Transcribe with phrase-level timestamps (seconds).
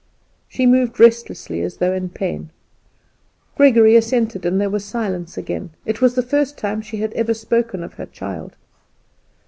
[0.49, 2.49] She moved restlessly as though in pain.
[3.55, 5.69] Gregory assented, and there was silence again.
[5.85, 8.55] It was the first time she had ever spoken of her child.